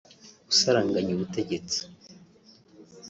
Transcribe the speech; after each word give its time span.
gusaranganya 0.47 1.11
ubutegetsi 1.13 1.79